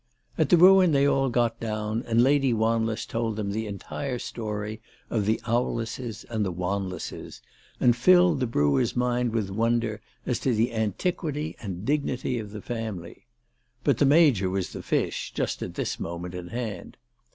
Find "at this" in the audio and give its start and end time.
15.61-15.99